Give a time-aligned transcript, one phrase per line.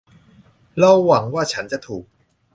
[0.79, 2.05] เราหวังว่าฉันจะถูก